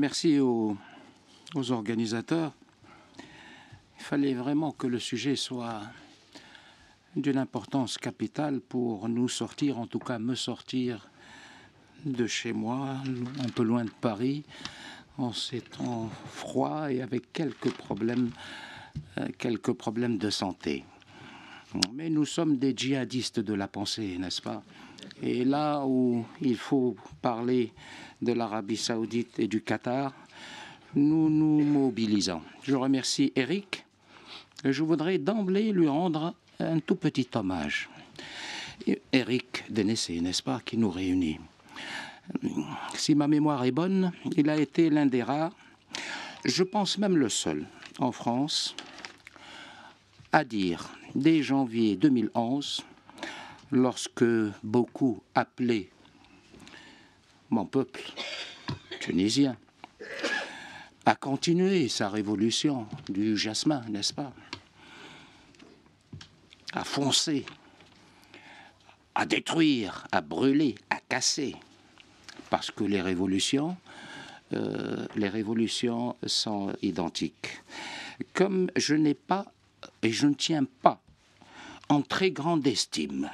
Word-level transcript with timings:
merci 0.00 0.40
aux, 0.40 0.78
organisateurs. 1.54 2.52
Il 3.98 4.02
fallait 4.02 4.32
vraiment 4.32 4.72
que 4.72 4.86
le 4.86 4.98
sujet 4.98 5.36
soit 5.36 5.82
d'une 7.14 7.36
importance 7.36 7.98
capitale 7.98 8.60
pour 8.60 9.10
nous 9.10 9.28
sortir, 9.28 9.78
en 9.78 9.86
tout 9.86 9.98
cas 9.98 10.18
me 10.18 10.34
sortir 10.34 11.10
de 12.06 12.26
chez 12.26 12.54
moi, 12.54 12.96
un 13.40 13.48
peu 13.50 13.62
loin 13.62 13.84
de 13.84 13.90
Paris, 13.90 14.42
en 15.18 15.34
ces 15.34 15.60
temps 15.60 16.08
froids 16.32 16.90
et 16.90 17.02
avec 17.02 17.30
quelques 17.34 17.70
problèmes, 17.70 18.30
euh, 19.18 19.28
quelques 19.36 19.74
problèmes 19.74 20.16
de 20.16 20.30
santé. 20.30 20.84
Mais 21.92 22.10
nous 22.10 22.24
sommes 22.24 22.56
des 22.56 22.74
djihadistes 22.76 23.40
de 23.40 23.54
la 23.54 23.68
pensée, 23.68 24.16
n'est-ce 24.18 24.42
pas? 24.42 24.62
Et 25.22 25.44
là 25.44 25.84
où 25.86 26.24
il 26.40 26.56
faut 26.56 26.96
parler 27.22 27.72
de 28.20 28.32
l'Arabie 28.32 28.76
saoudite 28.76 29.38
et 29.38 29.46
du 29.46 29.62
Qatar, 29.62 30.12
nous 30.94 31.30
nous 31.30 31.62
mobilisons. 31.64 32.42
Je 32.62 32.74
remercie 32.74 33.32
Eric. 33.36 33.84
Je 34.64 34.82
voudrais 34.82 35.18
d'emblée 35.18 35.72
lui 35.72 35.88
rendre 35.88 36.34
un 36.58 36.80
tout 36.80 36.96
petit 36.96 37.28
hommage. 37.34 37.88
Eric 39.12 39.64
Denessé, 39.70 40.20
n'est-ce 40.20 40.42
pas, 40.42 40.60
qui 40.64 40.76
nous 40.76 40.90
réunit. 40.90 41.38
Si 42.94 43.14
ma 43.14 43.28
mémoire 43.28 43.64
est 43.64 43.72
bonne, 43.72 44.12
il 44.36 44.48
a 44.50 44.56
été 44.56 44.90
l'un 44.90 45.06
des 45.06 45.22
rares, 45.22 45.54
je 46.44 46.62
pense 46.62 46.98
même 46.98 47.16
le 47.16 47.28
seul, 47.28 47.66
en 47.98 48.12
France, 48.12 48.74
à 50.32 50.44
dire 50.44 50.88
dès 51.14 51.42
janvier 51.42 51.96
2011, 51.96 52.82
lorsque 53.70 54.24
beaucoup 54.62 55.22
appelaient 55.34 55.90
mon 57.50 57.66
peuple 57.66 58.02
tunisien 59.00 59.56
à 61.06 61.14
continuer 61.14 61.88
sa 61.88 62.08
révolution 62.08 62.86
du 63.08 63.36
jasmin, 63.36 63.82
n'est-ce 63.88 64.14
pas? 64.14 64.32
À 66.72 66.84
foncer, 66.84 67.44
à 69.14 69.26
détruire, 69.26 70.06
à 70.12 70.20
brûler, 70.20 70.76
à 70.88 71.00
casser. 71.08 71.56
Parce 72.48 72.70
que 72.70 72.84
les 72.84 73.00
révolutions, 73.00 73.76
euh, 74.52 75.06
les 75.16 75.28
révolutions 75.28 76.16
sont 76.26 76.72
identiques. 76.82 77.62
Comme 78.34 78.70
je 78.76 78.94
n'ai 78.94 79.14
pas 79.14 79.46
et 80.02 80.10
je 80.10 80.26
ne 80.26 80.34
tiens 80.34 80.64
pas 80.82 81.00
en 81.88 82.02
très 82.02 82.30
grande 82.30 82.66
estime, 82.66 83.30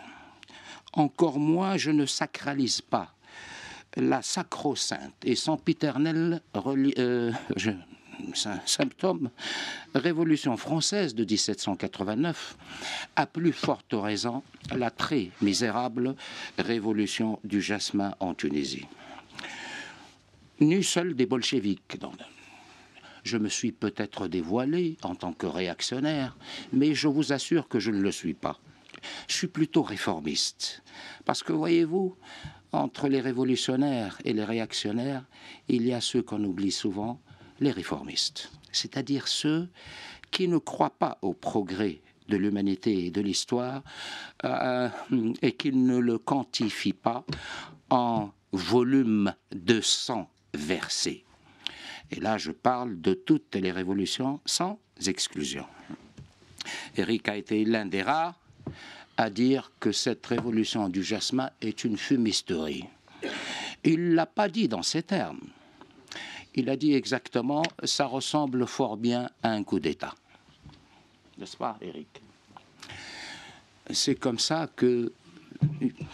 encore 0.93 1.39
moins 1.39 1.77
je 1.77 1.91
ne 1.91 2.07
sacralise 2.07 2.81
pas 2.81 3.13
la 3.97 4.23
sacro-sainte 4.23 5.15
et 5.25 5.35
sempiternelle 5.35 6.43
euh, 6.99 7.33
symptôme 8.67 9.31
Révolution 9.95 10.57
française 10.57 11.15
de 11.15 11.25
1789, 11.25 12.57
à 13.17 13.27
plus 13.27 13.53
forte 13.53 13.93
raison 13.93 14.43
la 14.75 14.91
très 14.91 15.31
misérable 15.41 16.15
Révolution 16.59 17.39
du 17.45 17.61
jasmin 17.61 18.15
en 18.21 18.35
Tunisie. 18.35 18.87
Ni 20.61 20.83
seul 20.83 21.15
des 21.15 21.27
bolcheviques. 21.27 21.99
Je 23.27 23.39
me 23.39 23.49
suis 23.49 23.73
peut-être 23.73 24.29
dévoilé 24.29 24.99
en 25.03 25.17
tant 25.17 25.33
que 25.33 25.47
réactionnaire, 25.47 26.37
mais 26.73 26.95
je 26.95 27.09
vous 27.09 27.33
assure 27.33 27.67
que 27.67 27.81
je 27.81 27.91
ne 27.91 28.01
le 28.01 28.13
suis 28.13 28.35
pas. 28.35 28.61
Je 29.27 29.35
suis 29.35 29.49
plutôt 29.49 29.83
réformiste. 29.83 30.85
Parce 31.25 31.43
que, 31.43 31.53
voyez-vous, 31.53 32.17
entre 32.71 33.09
les 33.09 33.21
révolutionnaires 33.21 34.17
et 34.25 34.33
les 34.33 34.45
réactionnaires, 34.45 35.25
il 35.67 35.85
y 35.85 35.93
a 35.93 36.01
ceux 36.01 36.23
qu'on 36.23 36.45
oublie 36.45 36.71
souvent, 36.71 37.21
les 37.59 37.73
réformistes, 37.73 38.53
c'est-à-dire 38.71 39.27
ceux 39.27 39.69
qui 40.31 40.47
ne 40.47 40.59
croient 40.59 40.97
pas 40.97 41.19
au 41.21 41.33
progrès 41.33 42.03
de 42.29 42.37
l'humanité 42.37 43.07
et 43.07 43.11
de 43.11 43.21
l'histoire 43.21 43.83
euh, 44.45 44.89
et 45.43 45.57
qui 45.57 45.73
ne 45.73 45.99
le 45.99 46.19
quantifient 46.19 46.93
pas 46.93 47.25
en 47.91 48.31
volume 48.53 49.35
de 49.51 49.81
sang 49.81 50.31
versé. 50.55 51.26
Et 52.11 52.21
là, 52.21 52.39
je 52.39 52.53
parle 52.53 53.01
de 53.01 53.15
toutes 53.15 53.55
les 53.57 53.73
révolutions 53.73 54.41
sans 54.45 54.79
exclusion. 55.07 55.67
Eric 56.97 57.29
a 57.29 57.37
été 57.37 57.65
l'un 57.65 57.87
des 57.87 58.03
rares 58.03 58.39
à 59.17 59.31
dire 59.31 59.73
que 59.81 59.93
cette 59.93 60.27
révolution 60.27 60.89
du 60.89 61.03
jasmin 61.03 61.51
est 61.61 61.85
une 61.85 61.97
fumisterie. 61.97 62.85
Il 63.85 64.11
ne 64.11 64.15
l'a 64.15 64.27
pas 64.27 64.49
dit 64.49 64.69
dans 64.69 64.83
ces 64.83 65.03
termes. 65.03 65.41
Il 66.55 66.71
a 66.71 66.77
dit 66.77 66.95
exactement 66.95 67.63
ça 67.85 68.07
ressemble 68.07 68.67
fort 68.67 68.97
bien 68.97 69.29
à 69.43 69.51
un 69.51 69.63
coup 69.63 69.79
d'État. 69.79 70.15
N'est-ce 71.39 71.57
pas, 71.57 71.77
Eric? 71.81 72.23
C'est 73.91 74.15
comme 74.17 74.39
ça 74.39 74.69
que 74.75 75.13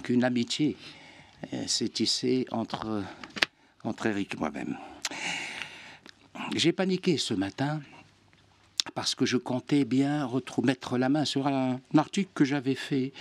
qu'une 0.02 0.25
amitié 0.25 0.76
euh, 1.52 1.66
s'est 1.66 1.88
tissée 1.88 2.47
entre, 2.50 3.02
entre 3.82 4.06
Eric 4.06 4.34
et 4.34 4.36
moi-même. 4.36 4.76
J'ai 6.54 6.72
paniqué 6.72 7.16
ce 7.16 7.34
matin 7.34 7.80
parce 8.94 9.14
que 9.14 9.24
je 9.24 9.36
comptais 9.36 9.84
bien 9.84 10.28
mettre 10.62 10.98
la 10.98 11.08
main 11.08 11.24
sur 11.24 11.46
un, 11.46 11.80
article 11.96 12.30
que 12.34 12.44
j'avais 12.44 12.74
fait 12.74 13.12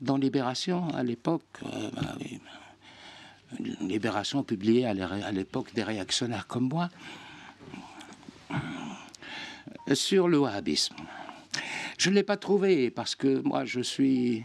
dans 0.00 0.16
Libération 0.16 0.88
à 0.94 1.02
l'époque. 1.02 1.42
Euh, 1.64 1.90
bah 1.92 2.16
Libération 3.80 4.42
publiée 4.42 4.84
à 4.84 5.32
l'époque 5.32 5.72
des 5.74 5.82
réactionnaires 5.82 6.46
comme 6.46 6.68
moi 6.68 6.90
sur 9.94 10.28
le 10.28 10.38
wahhabisme. 10.38 10.94
Je 11.96 12.10
ne 12.10 12.14
l'ai 12.14 12.22
pas 12.22 12.36
trouvé 12.36 12.90
parce 12.90 13.14
que 13.14 13.40
moi 13.42 13.64
je 13.64 13.80
suis, 13.80 14.44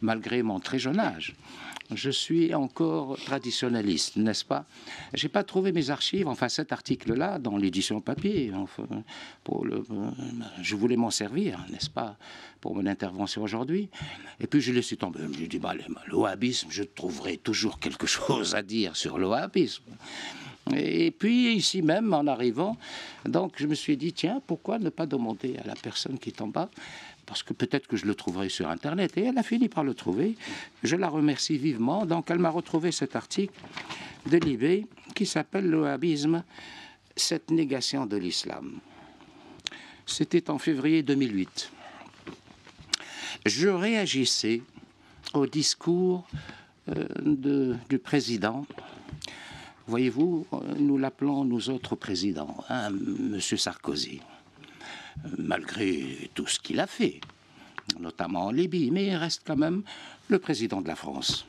malgré 0.00 0.42
mon 0.42 0.58
très 0.58 0.80
jeune 0.80 0.98
âge, 0.98 1.34
je 1.94 2.10
suis 2.10 2.54
encore 2.54 3.16
traditionnaliste, 3.24 4.16
n'est-ce 4.16 4.44
pas? 4.44 4.64
J'ai 5.14 5.28
pas 5.28 5.44
trouvé 5.44 5.72
mes 5.72 5.90
archives, 5.90 6.28
enfin 6.28 6.48
cet 6.48 6.72
article-là, 6.72 7.38
dans 7.38 7.56
l'édition 7.56 8.00
papier. 8.00 8.52
Enfin, 8.54 8.86
je 10.60 10.76
voulais 10.76 10.96
m'en 10.96 11.10
servir, 11.10 11.64
n'est-ce 11.70 11.90
pas, 11.90 12.16
pour 12.60 12.74
mon 12.74 12.86
intervention 12.86 13.42
aujourd'hui. 13.42 13.88
Et 14.40 14.46
puis 14.46 14.60
je 14.60 14.72
laissé 14.72 14.96
tomber. 14.96 15.20
Je 15.38 15.46
dit, 15.46 15.58
bah, 15.58 15.74
le 16.06 16.16
wahhabisme, 16.16 16.68
je 16.70 16.82
trouverai 16.82 17.36
toujours 17.36 17.78
quelque 17.78 18.06
chose 18.18 18.54
à 18.54 18.62
dire 18.62 18.96
sur 18.96 19.18
le 19.18 19.26
wahhabisme. 19.28 19.84
Et 20.74 21.10
puis 21.10 21.54
ici 21.54 21.82
même, 21.82 22.14
en 22.14 22.26
arrivant, 22.26 22.76
donc 23.24 23.54
je 23.56 23.66
me 23.66 23.74
suis 23.74 23.96
dit, 23.96 24.12
tiens, 24.12 24.40
pourquoi 24.46 24.78
ne 24.78 24.90
pas 24.90 25.06
demander 25.06 25.56
à 25.56 25.66
la 25.66 25.74
personne 25.74 26.18
qui 26.18 26.30
est 26.30 26.40
en 26.40 26.46
bas 26.46 26.70
parce 27.26 27.42
que 27.42 27.52
peut-être 27.52 27.86
que 27.86 27.96
je 27.96 28.06
le 28.06 28.14
trouverai 28.14 28.48
sur 28.48 28.68
Internet. 28.68 29.16
Et 29.16 29.24
elle 29.24 29.38
a 29.38 29.42
fini 29.42 29.68
par 29.68 29.84
le 29.84 29.94
trouver. 29.94 30.36
Je 30.82 30.96
la 30.96 31.08
remercie 31.08 31.56
vivement. 31.58 32.06
Donc 32.06 32.30
elle 32.30 32.38
m'a 32.38 32.50
retrouvé 32.50 32.92
cet 32.92 33.16
article 33.16 33.54
de 34.26 34.38
Libé 34.38 34.86
qui 35.14 35.26
s'appelle 35.26 35.68
Le 35.68 35.82
wahhabisme, 35.82 36.44
cette 37.16 37.50
négation 37.50 38.06
de 38.06 38.16
l'islam. 38.16 38.78
C'était 40.06 40.50
en 40.50 40.58
février 40.58 41.02
2008. 41.02 41.70
Je 43.46 43.68
réagissais 43.68 44.62
au 45.34 45.46
discours 45.46 46.26
euh, 46.88 47.76
du 47.88 47.98
président. 47.98 48.66
Voyez-vous, 49.86 50.46
nous 50.78 50.98
l'appelons 50.98 51.44
nous 51.44 51.70
autres 51.70 51.96
présidents, 51.96 52.56
hein, 52.68 52.90
Monsieur 52.90 53.56
Sarkozy 53.56 54.20
malgré 55.38 56.30
tout 56.34 56.46
ce 56.46 56.58
qu'il 56.58 56.80
a 56.80 56.86
fait, 56.86 57.20
notamment 58.00 58.46
en 58.46 58.50
Libye, 58.50 58.90
mais 58.90 59.06
il 59.06 59.16
reste 59.16 59.42
quand 59.46 59.56
même 59.56 59.82
le 60.28 60.38
président 60.38 60.80
de 60.80 60.88
la 60.88 60.96
France, 60.96 61.46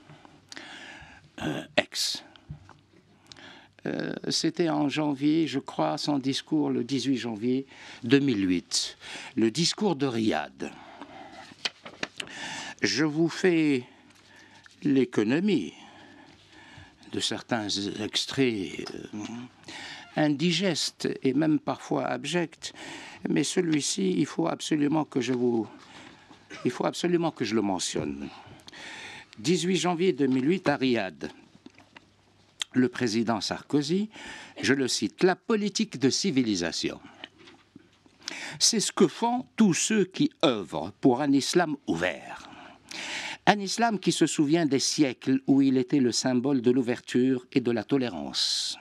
euh, 1.41 1.63
ex. 1.77 2.23
Euh, 3.85 4.13
c'était 4.29 4.69
en 4.69 4.87
janvier, 4.87 5.47
je 5.47 5.59
crois, 5.59 5.97
son 5.97 6.17
discours 6.17 6.69
le 6.69 6.83
18 6.83 7.17
janvier 7.17 7.65
2008, 8.03 8.97
le 9.35 9.51
discours 9.51 9.95
de 9.95 10.05
Riyad. 10.05 10.71
Je 12.81 13.03
vous 13.03 13.29
fais 13.29 13.83
l'économie 14.83 15.73
de 17.11 17.19
certains 17.19 17.67
extraits 18.01 18.89
euh, 18.93 19.19
indigestes 20.15 21.09
et 21.23 21.33
même 21.33 21.59
parfois 21.59 22.05
abjects 22.05 22.73
mais 23.29 23.43
celui-ci, 23.43 24.15
il 24.17 24.25
faut 24.25 24.47
absolument 24.47 25.05
que 25.05 25.21
je 25.21 25.33
le 27.55 27.61
mentionne. 27.61 28.29
18 29.39 29.75
janvier 29.77 30.13
2008 30.13 30.69
à 30.69 30.77
le 32.75 32.89
président 32.89 33.39
Sarkozy, 33.39 34.09
je 34.61 34.73
le 34.73 34.87
cite, 34.87 35.23
la 35.23 35.35
politique 35.35 35.99
de 35.99 36.09
civilisation. 36.09 36.99
C'est 38.59 38.79
ce 38.79 38.91
que 38.91 39.07
font 39.07 39.45
tous 39.55 39.73
ceux 39.73 40.05
qui 40.05 40.31
œuvrent 40.43 40.91
pour 40.99 41.21
un 41.21 41.31
islam 41.31 41.75
ouvert. 41.87 42.49
Un 43.45 43.59
islam 43.59 43.99
qui 43.99 44.11
se 44.11 44.25
souvient 44.25 44.65
des 44.65 44.79
siècles 44.79 45.41
où 45.47 45.61
il 45.61 45.77
était 45.77 45.99
le 45.99 46.11
symbole 46.11 46.61
de 46.61 46.71
l'ouverture 46.71 47.45
et 47.51 47.61
de 47.61 47.71
la 47.71 47.83
tolérance. 47.83 48.79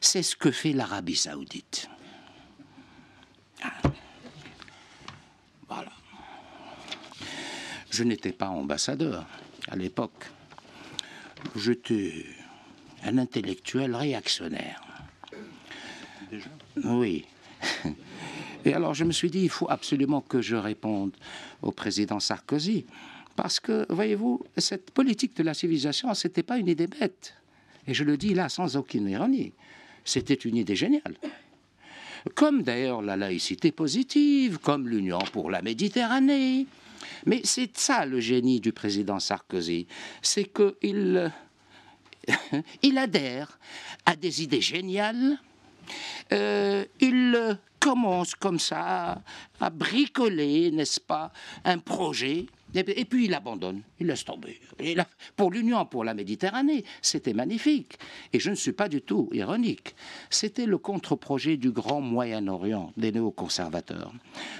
C'est 0.00 0.22
ce 0.22 0.34
que 0.34 0.50
fait 0.50 0.72
l'Arabie 0.72 1.16
saoudite. 1.16 1.88
Voilà. 5.68 5.92
Je 7.90 8.02
n'étais 8.04 8.32
pas 8.32 8.48
ambassadeur 8.48 9.26
à 9.68 9.76
l'époque. 9.76 10.26
J'étais 11.54 12.26
un 13.04 13.18
intellectuel 13.18 13.94
réactionnaire. 13.94 14.82
Déjà 16.30 16.50
Oui. 16.84 17.26
Et 18.64 18.74
alors 18.74 18.94
je 18.94 19.04
me 19.04 19.12
suis 19.12 19.30
dit, 19.30 19.42
il 19.42 19.48
faut 19.48 19.70
absolument 19.70 20.20
que 20.20 20.42
je 20.42 20.56
réponde 20.56 21.16
au 21.62 21.72
président 21.72 22.20
Sarkozy. 22.20 22.86
Parce 23.36 23.60
que, 23.60 23.86
voyez-vous, 23.88 24.44
cette 24.58 24.90
politique 24.90 25.36
de 25.36 25.42
la 25.42 25.54
civilisation, 25.54 26.12
ce 26.14 26.28
n'était 26.28 26.42
pas 26.42 26.58
une 26.58 26.68
idée 26.68 26.86
bête. 26.86 27.34
Et 27.86 27.94
je 27.94 28.04
le 28.04 28.16
dis 28.16 28.34
là 28.34 28.48
sans 28.48 28.76
aucune 28.76 29.08
ironie. 29.08 29.52
C'était 30.04 30.34
une 30.34 30.56
idée 30.56 30.76
géniale. 30.76 31.16
Comme 32.34 32.62
d'ailleurs 32.62 33.02
la 33.02 33.16
laïcité 33.16 33.72
positive, 33.72 34.58
comme 34.58 34.88
l'Union 34.88 35.20
pour 35.32 35.50
la 35.50 35.62
Méditerranée. 35.62 36.66
Mais 37.26 37.40
c'est 37.44 37.76
ça 37.76 38.04
le 38.04 38.20
génie 38.20 38.60
du 38.60 38.72
président 38.72 39.18
Sarkozy. 39.18 39.86
C'est 40.22 40.52
qu'il 40.52 41.32
il 42.82 42.98
adhère 42.98 43.58
à 44.06 44.16
des 44.16 44.42
idées 44.42 44.60
géniales. 44.60 45.38
Euh, 46.32 46.84
il 47.00 47.58
commence 47.78 48.34
comme 48.34 48.58
ça 48.58 49.22
à 49.60 49.70
bricoler, 49.70 50.70
n'est-ce 50.70 51.00
pas, 51.00 51.32
un 51.64 51.78
projet 51.78 52.46
et 52.74 53.04
puis 53.04 53.26
il 53.26 53.34
abandonne, 53.34 53.82
il 53.98 54.06
laisse 54.06 54.24
tomber. 54.24 54.60
Pour 55.36 55.50
l'Union 55.50 55.84
pour 55.86 56.04
la 56.04 56.14
Méditerranée, 56.14 56.84
c'était 57.02 57.32
magnifique. 57.32 57.98
Et 58.32 58.40
je 58.40 58.50
ne 58.50 58.54
suis 58.54 58.72
pas 58.72 58.88
du 58.88 59.02
tout 59.02 59.28
ironique. 59.32 59.94
C'était 60.30 60.66
le 60.66 60.78
contre-projet 60.78 61.56
du 61.56 61.70
grand 61.70 62.00
Moyen-Orient 62.00 62.92
des 62.96 63.12
néoconservateurs. 63.12 64.12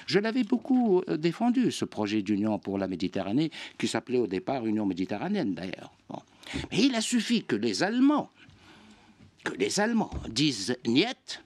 Je 0.06 0.18
l'avais 0.18 0.44
beaucoup 0.44 1.02
euh, 1.08 1.16
défendu, 1.16 1.70
ce 1.70 1.84
projet 1.84 2.22
d'Union 2.22 2.58
pour 2.58 2.78
la 2.78 2.88
Méditerranée, 2.88 3.50
qui 3.78 3.88
s'appelait 3.88 4.18
au 4.18 4.26
départ 4.26 4.66
Union 4.66 4.86
méditerranéenne 4.86 5.54
d'ailleurs. 5.54 5.92
Mais 6.72 6.78
il 6.78 6.94
a 6.94 7.00
suffi 7.00 7.44
que 7.44 7.54
les 7.54 7.82
Allemands, 7.82 8.30
que 9.44 9.54
les 9.54 9.78
Allemands 9.78 10.10
disent 10.28 10.76
niet, 10.86 11.40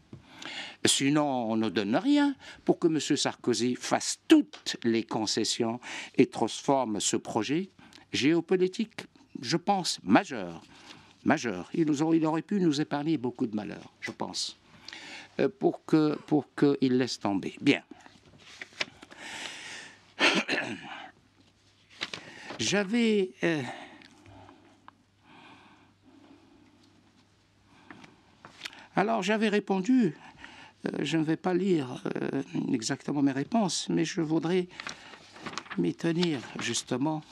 Sinon, 0.86 1.50
on 1.50 1.56
ne 1.56 1.70
donne 1.70 1.96
rien 1.96 2.34
pour 2.64 2.78
que 2.78 2.88
M. 2.88 3.00
Sarkozy 3.00 3.74
fasse 3.74 4.20
toutes 4.28 4.76
les 4.84 5.02
concessions 5.02 5.80
et 6.16 6.26
transforme 6.26 7.00
ce 7.00 7.16
projet 7.16 7.70
géopolitique, 8.12 9.06
je 9.40 9.56
pense, 9.56 9.98
majeur. 10.02 10.62
Majeur. 11.24 11.70
Il, 11.72 11.90
aurait, 12.26 12.42
pu 12.42 12.60
nous 12.60 12.82
épargner 12.82 13.16
beaucoup 13.16 13.46
de 13.46 13.56
malheurs, 13.56 13.94
je 14.00 14.10
pense, 14.10 14.58
euh, 15.40 15.48
pour 15.48 15.86
qu'il 15.86 16.98
laisse 16.98 17.18
tomber. 17.18 17.56
Bien. 17.62 17.82
J'avais. 22.58 23.30
Euh, 23.42 23.62
alors 28.96 29.22
j'avais 29.22 29.48
répondu 29.48 30.14
je 31.00 31.16
ne 31.16 31.24
vais 31.24 31.36
pas 31.36 31.54
lire 31.54 32.02
euh, 32.16 32.42
exactement 32.72 33.22
mes 33.22 33.32
réponses, 33.32 33.88
mais 33.88 34.04
je 34.04 34.20
voudrais 34.20 34.68
m'y 35.78 35.94
tenir 35.94 36.40
justement. 36.60 37.22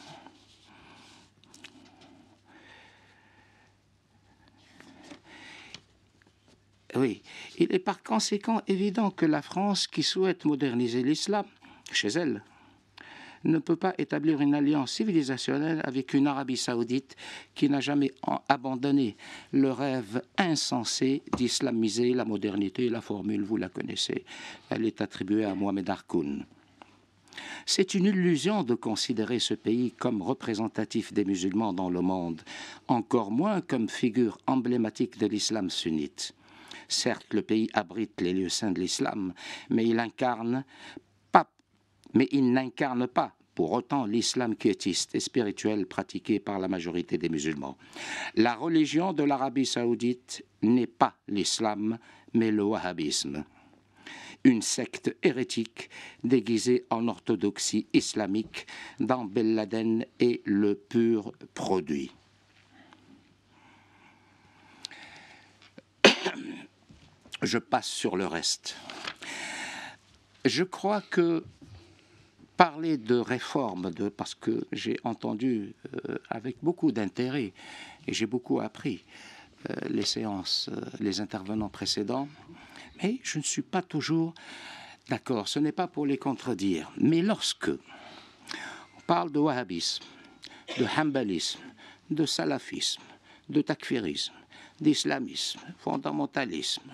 Oui, 6.95 7.23
il 7.59 7.73
est 7.75 7.79
par 7.79 8.03
conséquent 8.03 8.61
évident 8.67 9.11
que 9.11 9.25
la 9.25 9.41
France, 9.41 9.87
qui 9.87 10.03
souhaite 10.03 10.45
moderniser 10.45 11.03
l'islam 11.03 11.47
chez 11.91 12.09
elle, 12.09 12.43
ne 13.45 13.59
peut 13.59 13.77
pas 13.77 13.95
établir 13.99 14.41
une 14.41 14.55
alliance 14.55 14.93
civilisationnelle 14.93 15.81
avec 15.85 16.15
une 16.15 16.27
Arabie 16.27 16.57
saoudite 16.57 17.17
qui 17.55 17.69
n'a 17.69 17.81
jamais 17.81 18.13
abandonné 18.49 19.17
le 19.53 19.71
rêve 19.71 20.23
insensé 20.39 21.23
d'islamiser 21.37 22.15
la 22.15 22.25
modernité. 22.25 22.89
La 22.89 23.01
formule, 23.01 23.43
vous 23.43 23.57
la 23.57 23.69
connaissez, 23.69 24.25
elle 24.71 24.85
est 24.87 25.01
attribuée 25.01 25.45
à 25.45 25.55
Mohamed 25.55 25.89
Harkoun. 25.89 26.45
C'est 27.65 27.95
une 27.95 28.07
illusion 28.07 28.63
de 28.63 28.75
considérer 28.75 29.39
ce 29.39 29.55
pays 29.55 29.93
comme 29.93 30.23
représentatif 30.23 31.13
des 31.13 31.25
musulmans 31.25 31.73
dans 31.73 31.91
le 31.91 32.01
monde, 32.01 32.43
encore 32.89 33.31
moins 33.31 33.61
comme 33.61 33.89
figure 33.89 34.39
emblématique 34.47 35.19
de 35.19 35.27
l'islam 35.27 35.71
sunnite. 35.71 36.35
Certes, 36.89 37.33
le 37.33 37.43
pays 37.43 37.71
abrite 37.73 38.21
les 38.21 38.35
lieux 38.35 38.51
saints 38.51 38.73
de 38.73 38.81
l'islam, 38.81 39.33
mais 39.71 39.87
il 39.87 39.99
incarne 39.99 40.65
mais 42.15 42.29
il 42.33 42.53
n'incarne 42.53 43.07
pas 43.07 43.35
pour 43.55 43.73
autant 43.73 44.07
l'islam 44.07 44.57
quiétiste 44.57 45.15
et 45.15 45.21
spirituel 45.21 45.87
pratiqué 45.87 46.41
par 46.41 46.59
la 46.59 46.69
majorité 46.69 47.19
des 47.19 47.29
musulmans. 47.29 47.77
La 48.35 48.55
religion 48.55 49.13
de 49.13 49.25
l'Arabie 49.25 49.67
saoudite 49.67 50.45
n'est 50.63 50.87
pas 50.87 51.17
l'islam, 51.29 51.99
mais 52.33 52.51
le 52.51 52.63
wahhabisme 52.63 53.45
une 54.45 54.63
secte 54.63 55.15
hérétique 55.23 55.89
déguisée 56.25 56.85
en 56.91 57.07
orthodoxie 57.09 57.87
islamique 57.93 58.67
dont 58.99 59.25
Ben 59.25 59.55
Laden 59.55 60.05
est 60.19 60.43
le 60.45 60.75
pur 60.75 61.33
produit. 61.55 62.11
Je 67.43 67.59
passe 67.59 67.87
sur 67.89 68.17
le 68.17 68.27
reste. 68.27 68.77
Je 70.45 70.65
crois 70.65 71.01
que 71.01 71.45
parler 72.63 72.97
de 72.97 73.17
réforme, 73.17 73.91
de, 73.91 74.09
parce 74.09 74.37
que 74.37 74.69
j'ai 74.71 74.97
entendu 75.03 75.75
euh, 76.09 76.19
avec 76.31 76.59
beaucoup 76.63 76.93
d'intérêt 76.93 77.53
et 78.07 78.13
j'ai 78.15 78.27
beaucoup 78.27 78.61
appris 78.61 79.05
euh, 79.69 79.75
les 79.89 80.05
séances, 80.05 80.71
euh, 80.71 80.81
les 81.01 81.21
intervenants 81.21 81.69
précédents, 81.69 82.29
mais 83.03 83.19
je 83.25 83.39
ne 83.39 83.43
suis 83.43 83.63
pas 83.63 83.83
toujours 83.83 84.33
d'accord. 85.09 85.49
Ce 85.49 85.59
n'est 85.59 85.73
pas 85.73 85.89
pour 85.89 86.07
les 86.07 86.19
contredire. 86.19 86.93
Mais 86.99 87.21
lorsque 87.21 87.71
on 88.97 89.01
parle 89.09 89.33
de 89.33 89.41
wahhabisme, 89.41 90.05
de 90.79 90.87
hambalisme, 90.97 91.59
de 92.11 92.25
salafisme, 92.27 93.03
de 93.49 93.61
takfirisme, 93.61 94.35
d'islamisme, 94.81 95.59
fondamentalisme, 95.81 96.93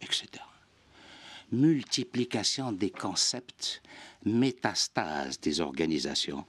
etc 0.00 0.45
multiplication 1.56 2.72
des 2.72 2.90
concepts, 2.90 3.82
métastase 4.24 5.40
des 5.40 5.60
organisations. 5.60 6.44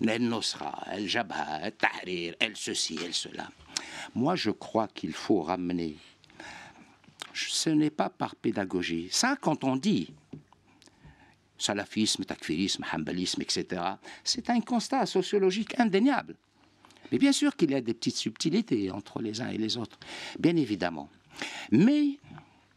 El 0.00 0.28
Nosra, 0.28 0.84
El 0.92 1.08
Jabhat, 1.08 1.70
Tahrir, 1.72 2.34
ceci, 2.54 2.98
El 3.04 3.14
cela. 3.14 3.50
Moi, 4.14 4.36
je 4.36 4.50
crois 4.50 4.88
qu'il 4.88 5.12
faut 5.12 5.42
ramener. 5.42 5.96
Ce 7.34 7.70
n'est 7.70 7.90
pas 7.90 8.10
par 8.10 8.34
pédagogie. 8.36 9.08
Ça, 9.10 9.36
quand 9.40 9.64
on 9.64 9.76
dit 9.76 10.12
salafisme, 11.58 12.24
takfirisme, 12.24 12.84
hambalisme, 12.92 13.42
etc., 13.42 13.82
c'est 14.22 14.50
un 14.50 14.60
constat 14.60 15.06
sociologique 15.06 15.78
indéniable. 15.80 16.36
Mais 17.10 17.18
bien 17.18 17.32
sûr 17.32 17.56
qu'il 17.56 17.70
y 17.70 17.74
a 17.74 17.80
des 17.80 17.94
petites 17.94 18.16
subtilités 18.16 18.90
entre 18.90 19.22
les 19.22 19.40
uns 19.40 19.48
et 19.48 19.58
les 19.58 19.76
autres, 19.76 19.98
bien 20.38 20.56
évidemment. 20.56 21.08
Mais 21.70 22.18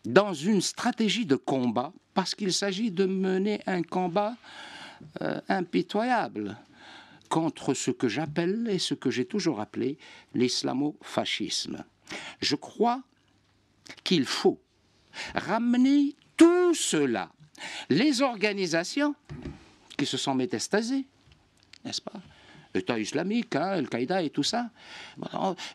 dans 0.05 0.33
une 0.33 0.61
stratégie 0.61 1.25
de 1.25 1.35
combat, 1.35 1.93
parce 2.13 2.35
qu'il 2.35 2.53
s'agit 2.53 2.91
de 2.91 3.05
mener 3.05 3.61
un 3.65 3.81
combat 3.81 4.35
euh, 5.21 5.39
impitoyable 5.47 6.57
contre 7.29 7.73
ce 7.73 7.91
que 7.91 8.07
j'appelle 8.07 8.67
et 8.69 8.79
ce 8.79 8.93
que 8.93 9.11
j'ai 9.11 9.25
toujours 9.25 9.59
appelé 9.59 9.97
l'islamo-fascisme. 10.33 11.83
Je 12.41 12.55
crois 12.55 13.01
qu'il 14.03 14.25
faut 14.25 14.59
ramener 15.35 16.15
tout 16.37 16.73
cela, 16.73 17.31
les 17.89 18.21
organisations 18.21 19.15
qui 19.97 20.05
se 20.05 20.17
sont 20.17 20.33
métastasées, 20.33 21.05
n'est-ce 21.83 22.01
pas? 22.01 22.19
État 22.73 22.99
islamique, 22.99 23.55
hein, 23.55 23.69
Al-Qaïda 23.69 24.21
et 24.23 24.29
tout 24.29 24.43
ça, 24.43 24.69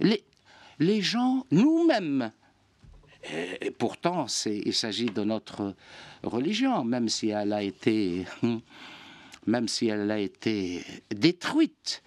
les, 0.01 0.25
les 0.79 1.03
gens, 1.03 1.45
nous-mêmes, 1.51 2.33
et 3.61 3.71
pourtant, 3.71 4.27
il 4.47 4.75
s'agit 4.75 5.07
de 5.07 5.25
notre 5.25 5.75
religion, 6.23 6.85
même 6.85 7.09
si 7.09 7.29
elle 7.29 7.53
a 7.53 7.63
été, 7.63 8.27
même 9.47 9.69
si 9.69 9.89
elle 9.89 10.11
a 10.11 10.19
été 10.19 10.85
détruite 11.11 12.03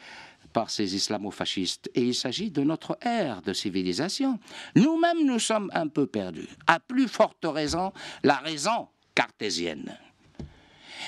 par 0.53 0.69
ces 0.69 0.95
islamo-fascistes. 0.95 1.89
Et 1.95 2.01
il 2.01 2.15
s'agit 2.15 2.51
de 2.51 2.63
notre 2.63 2.97
ère 3.01 3.41
de 3.41 3.53
civilisation. 3.53 4.39
Nous-mêmes, 4.75 5.25
nous 5.25 5.39
sommes 5.39 5.69
un 5.73 5.87
peu 5.87 6.07
perdus. 6.07 6.49
À 6.65 6.79
plus 6.79 7.07
forte 7.07 7.45
raison, 7.45 7.93
la 8.23 8.37
raison 8.37 8.87
cartésienne. 9.13 9.97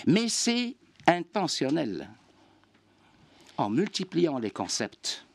Mais 0.06 0.30
c'est 0.30 0.76
intentionnel. 1.08 2.10
En 3.58 3.70
multipliant 3.70 4.40
les 4.40 4.52
concepts, 4.52 5.26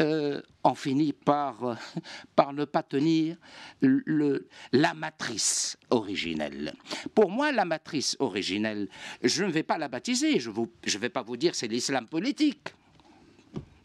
euh, 0.00 0.40
on 0.64 0.74
finit 0.74 1.12
par, 1.12 1.78
par 2.36 2.52
ne 2.52 2.64
pas 2.64 2.82
tenir 2.82 3.36
la 3.80 4.94
matrice 4.94 5.76
originelle. 5.90 6.74
Pour 7.14 7.30
moi, 7.30 7.52
la 7.52 7.64
matrice 7.64 8.16
originelle, 8.18 8.88
je 9.22 9.44
ne 9.44 9.50
vais 9.50 9.62
pas 9.62 9.78
la 9.78 9.88
baptiser, 9.88 10.40
je 10.40 10.50
ne 10.50 10.98
vais 10.98 11.08
pas 11.08 11.22
vous 11.22 11.36
dire 11.36 11.54
c'est 11.54 11.68
l'islam 11.68 12.06
politique. 12.08 12.74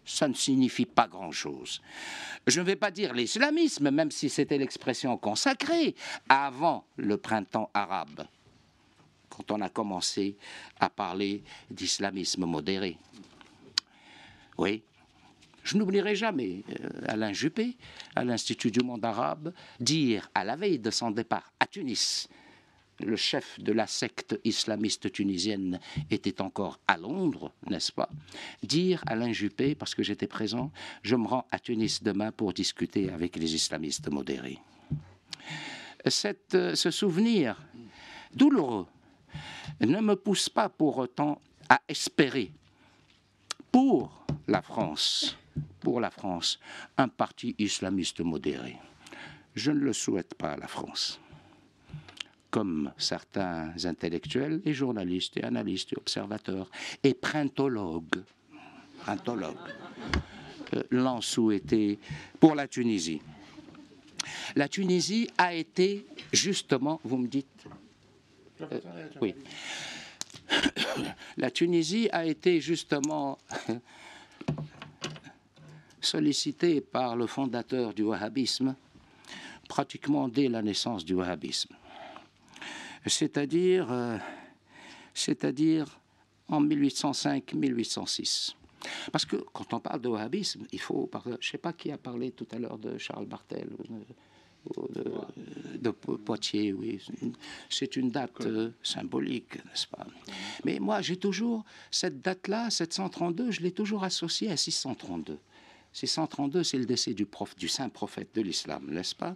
Ça 0.05 0.27
ne 0.27 0.33
signifie 0.33 0.87
pas 0.87 1.07
grand-chose. 1.07 1.81
Je 2.47 2.59
ne 2.59 2.65
vais 2.65 2.75
pas 2.75 2.89
dire 2.89 3.13
l'islamisme, 3.13 3.91
même 3.91 4.09
si 4.09 4.27
c'était 4.27 4.57
l'expression 4.57 5.15
consacrée 5.17 5.93
avant 6.27 6.85
le 6.97 7.17
printemps 7.17 7.69
arabe, 7.75 8.25
quand 9.29 9.51
on 9.51 9.61
a 9.61 9.69
commencé 9.69 10.35
à 10.79 10.89
parler 10.89 11.43
d'islamisme 11.69 12.45
modéré. 12.45 12.97
Oui, 14.57 14.81
je 15.63 15.77
n'oublierai 15.77 16.15
jamais 16.15 16.63
euh, 16.69 16.89
Alain 17.07 17.33
Juppé, 17.33 17.77
à 18.15 18.23
l'Institut 18.23 18.71
du 18.71 18.81
monde 18.81 19.03
arabe, 19.05 19.53
dire 19.79 20.29
à 20.33 20.43
la 20.43 20.55
veille 20.55 20.79
de 20.79 20.91
son 20.91 21.11
départ 21.11 21.51
à 21.59 21.67
Tunis, 21.67 22.29
le 22.99 23.15
chef 23.15 23.59
de 23.59 23.71
la 23.71 23.87
secte 23.87 24.39
islamiste 24.43 25.11
tunisienne 25.11 25.79
était 26.11 26.41
encore 26.41 26.79
à 26.87 26.97
Londres, 26.97 27.53
n'est-ce 27.69 27.91
pas? 27.91 28.09
Dire 28.61 29.01
Alain 29.07 29.31
Juppé, 29.31 29.75
parce 29.75 29.95
que 29.95 30.03
j'étais 30.03 30.27
présent, 30.27 30.71
je 31.01 31.15
me 31.15 31.27
rends 31.27 31.47
à 31.51 31.59
Tunis 31.59 32.03
demain 32.03 32.31
pour 32.31 32.53
discuter 32.53 33.09
avec 33.09 33.37
les 33.37 33.55
islamistes 33.55 34.09
modérés. 34.09 34.59
Euh, 36.05 36.75
ce 36.75 36.91
souvenir 36.91 37.61
douloureux 38.33 38.87
ne 39.81 39.99
me 39.99 40.15
pousse 40.15 40.49
pas 40.49 40.69
pour 40.69 40.97
autant 40.97 41.41
à 41.69 41.81
espérer 41.87 42.51
pour 43.71 44.25
la 44.47 44.61
France 44.61 45.37
pour 45.79 45.99
la 45.99 46.09
France 46.09 46.59
un 46.97 47.07
parti 47.07 47.55
islamiste 47.57 48.21
modéré. 48.21 48.77
Je 49.55 49.71
ne 49.71 49.79
le 49.79 49.93
souhaite 49.93 50.35
pas 50.35 50.51
à 50.51 50.57
la 50.57 50.67
France. 50.67 51.19
Comme 52.51 52.91
certains 52.97 53.73
intellectuels 53.83 54.61
et 54.65 54.73
journalistes 54.73 55.37
et 55.37 55.43
analystes 55.43 55.93
et 55.93 55.97
observateurs 55.97 56.69
et 57.03 57.13
printologues, 57.13 58.23
printologues 59.01 59.55
euh, 60.73 60.83
l'ont 60.89 61.21
souhaité 61.21 61.99
pour 62.39 62.55
la 62.55 62.67
Tunisie. 62.67 63.21
La 64.55 64.67
Tunisie 64.67 65.29
a 65.37 65.53
été 65.53 66.05
justement, 66.33 66.99
vous 67.03 67.17
me 67.17 67.27
dites, 67.27 67.65
euh, 68.61 68.79
oui, 69.21 69.35
la 71.37 71.51
Tunisie 71.51 72.09
a 72.11 72.25
été 72.25 72.61
justement 72.61 73.37
sollicité 76.01 76.81
par 76.81 77.15
le 77.15 77.27
fondateur 77.27 77.93
du 77.93 78.03
wahhabisme 78.03 78.75
pratiquement 79.67 80.27
dès 80.27 80.49
la 80.49 80.61
naissance 80.61 81.05
du 81.05 81.13
wahhabisme. 81.13 81.75
C'est-à-dire, 83.05 83.91
euh, 83.91 84.17
c'est-à-dire 85.13 85.99
en 86.47 86.61
1805-1806. 86.63 88.55
Parce 89.11 89.25
que 89.25 89.35
quand 89.53 89.73
on 89.73 89.79
parle 89.79 90.01
de 90.01 90.09
wahhabisme, 90.09 90.65
il 90.71 90.79
faut. 90.79 91.09
Je 91.25 91.31
ne 91.31 91.37
sais 91.41 91.57
pas 91.57 91.73
qui 91.73 91.91
a 91.91 91.97
parlé 91.97 92.31
tout 92.31 92.47
à 92.51 92.59
l'heure 92.59 92.77
de 92.77 92.97
Charles 92.97 93.25
Bartel 93.25 93.67
ou 93.77 93.83
de, 95.79 95.91
Poitiers, 95.91 96.73
oui. 96.73 96.99
C'est 97.69 97.95
une 97.95 98.11
date 98.11 98.41
euh, 98.41 98.71
symbolique, 98.83 99.55
n'est-ce 99.55 99.87
pas? 99.87 100.05
Mais 100.65 100.79
moi, 100.79 101.01
j'ai 101.01 101.17
toujours. 101.17 101.63
Cette 101.91 102.21
date-là, 102.21 102.69
732, 102.69 103.51
je 103.51 103.61
l'ai 103.61 103.71
toujours 103.71 104.03
associée 104.03 104.51
à 104.51 104.57
632. 104.57 105.37
632, 105.93 106.63
c'est 106.63 106.77
le 106.77 106.85
décès 106.85 107.13
du 107.13 107.67
saint 107.67 107.89
prophète 107.89 108.33
de 108.35 108.41
l'islam, 108.41 108.89
n'est-ce 108.89 109.15
pas? 109.15 109.35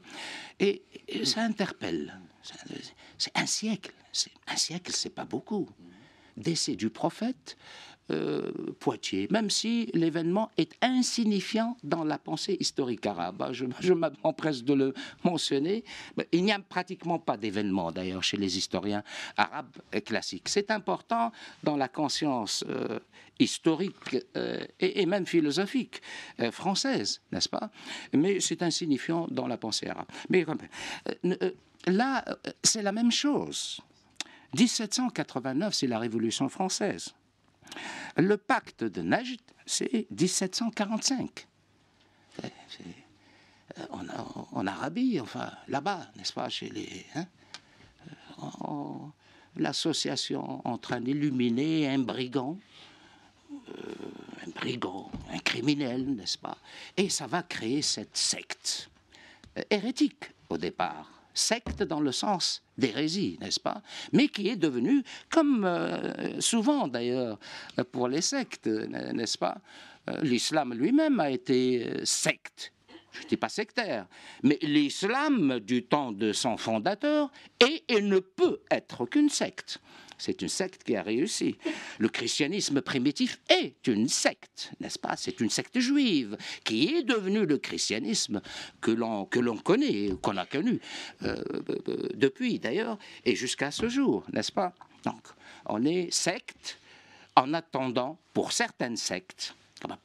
Et, 0.60 0.84
ça 1.24 1.42
interpelle. 1.42 2.20
C'est 3.18 3.36
un 3.36 3.46
siècle. 3.46 3.94
Un 4.48 4.56
siècle, 4.56 4.92
c'est 4.94 5.10
pas 5.10 5.26
beaucoup. 5.26 5.70
Décès 6.38 6.76
du 6.76 6.90
prophète, 6.90 7.58
euh, 8.12 8.52
Poitiers, 8.80 9.30
même 9.32 9.50
si 9.50 9.90
l'événement 9.94 10.52
est 10.58 10.74
insignifiant 10.82 11.78
dans 11.84 12.04
la 12.04 12.18
pensée 12.18 12.58
historique 12.60 13.06
arabe. 13.06 13.42
Hein, 13.42 13.52
je, 13.54 13.94
m'empresse 13.94 14.66
de 14.66 14.74
le 14.74 14.94
mentionner. 15.24 15.86
Il 16.34 16.44
n'y 16.44 16.52
a 16.52 16.60
pratiquement 16.60 17.18
pas 17.18 17.38
d'événement, 17.38 17.94
d'ailleurs, 17.94 18.22
chez 18.22 18.36
les 18.36 18.58
historiens 18.58 19.04
arabes 19.38 19.78
classiques. 20.06 20.50
C'est 20.50 20.70
important 20.70 21.32
dans 21.64 21.78
la 21.78 21.88
conscience 21.88 22.66
euh, 22.68 23.00
historique 23.40 24.18
euh, 24.36 24.66
et, 24.82 25.06
même 25.06 25.26
philosophique 25.26 26.02
française, 26.52 27.22
n'est-ce 27.32 27.48
pas? 27.48 27.70
Mais 28.12 28.42
c'est 28.42 28.64
insignifiant 28.64 29.28
dans 29.32 29.48
la 29.48 29.56
pensée 29.56 29.88
arabe. 29.88 30.08
Mais 30.30 30.46
là, 31.88 32.26
c'est 32.64 32.82
la 32.82 32.92
même 32.92 33.12
chose. 33.12 33.80
1789, 34.56 35.74
c'est 35.74 35.88
la 35.88 36.00
Révolution 36.00 36.50
française. 36.50 37.14
Le 38.18 38.38
pacte 38.38 38.84
de 38.84 39.02
Najd, 39.02 39.40
c'est 39.66 40.08
1745. 40.12 41.48
Euh, 43.78 43.86
en, 44.52 44.68
Arabie, 44.68 45.20
enfin 45.20 45.52
là-bas, 45.68 46.08
n'est-ce 46.16 46.34
pas, 46.34 46.50
chez 46.50 46.70
les. 46.70 47.06
Hein, 47.16 47.26
l'association 49.56 50.68
entre 50.68 50.94
un 50.94 51.06
illuminé 51.06 51.82
et 51.82 51.90
un 51.90 52.00
brigand, 52.00 52.58
euh, 53.52 53.96
un 54.46 54.50
brigand, 54.50 55.12
un 55.32 55.40
criminel, 55.40 56.16
n'est-ce 56.16 56.38
pas 56.38 56.58
Et 56.98 57.10
ça 57.10 57.28
va 57.28 57.44
créer 57.44 57.82
cette 57.82 58.18
secte 58.18 58.90
euh, 59.58 59.62
hérétique 59.70 60.26
au 60.50 60.58
départ 60.58 61.13
secte 61.34 61.84
dans 61.84 62.00
le 62.00 62.12
sens 62.12 62.64
d'hérésie, 62.78 63.38
n'est-ce 63.42 63.60
pas 63.60 63.82
Mais 64.12 64.28
qui 64.28 64.50
est 64.50 64.56
devenue, 64.56 65.04
comme 65.30 65.66
euh, 65.66 66.40
souvent 66.40 66.88
d'ailleurs 66.88 67.40
pour 67.92 68.08
les 68.08 68.22
sectes, 68.22 68.68
n'est-ce 68.68 69.38
pas 69.38 69.58
euh, 70.10 70.20
L'islam 70.22 70.74
lui-même 70.74 71.20
a 71.20 71.30
été 71.30 71.86
euh, 71.86 72.06
secte. 72.06 72.74
Je 73.12 73.24
ne 73.24 73.28
dis 73.28 73.38
pas 73.38 73.50
sectaire, 73.50 74.08
mais 74.42 74.58
l'islam 74.64 75.60
du 75.60 75.86
temps 75.86 76.12
de 76.12 76.34
son 76.34 76.58
fondateur 76.58 77.32
est 77.60 77.84
et 77.88 78.02
ne 78.02 78.18
peut 78.18 78.62
être 78.72 79.06
qu'une 79.06 79.30
secte. 79.30 79.80
C'est 80.24 80.42
une 80.42 80.48
secte 80.48 80.86
qui 80.86 80.96
a 80.96 81.04
réussi. 81.04 81.58
Le 81.98 82.08
christianisme 82.08 82.80
primitif 82.80 83.42
est 83.50 83.86
une 83.88 84.08
secte, 84.08 84.72
n'est-ce 84.80 84.98
pas? 84.98 85.18
C'est 85.18 85.42
une 85.42 85.50
secte 85.50 85.78
juive 85.80 86.38
qui 86.64 86.96
est 86.96 87.04
devenue 87.04 87.46
le 87.46 87.58
christianisme 87.58 88.42
que 88.80 88.92
l'on 88.92 89.26
que 89.26 89.42
l'on 89.42 89.58
connaît, 89.58 90.12
qu'on 90.22 90.38
a 90.38 90.46
connu 90.46 90.80
euh, 91.24 91.44
depuis 92.14 92.58
d'ailleurs 92.58 92.98
et 93.26 93.36
jusqu'à 93.36 93.70
ce 93.70 93.90
jour, 93.90 94.24
n'est-ce 94.32 94.54
pas? 94.54 94.74
Donc, 95.04 95.24
on 95.66 95.84
est 95.84 96.10
secte 96.10 96.80
en 97.36 97.54
attendant, 97.54 98.18
pour 98.34 98.54
certaines 98.54 98.96
sectes, 98.96 99.56